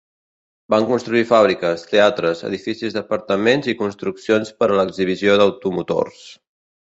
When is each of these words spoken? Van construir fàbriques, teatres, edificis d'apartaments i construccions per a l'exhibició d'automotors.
Van 0.73 0.85
construir 0.91 1.19
fàbriques, 1.31 1.83
teatres, 1.91 2.41
edificis 2.49 2.97
d'apartaments 2.97 3.69
i 3.73 3.77
construccions 3.83 4.53
per 4.63 4.69
a 4.71 4.79
l'exhibició 4.81 5.39
d'automotors. 5.43 6.27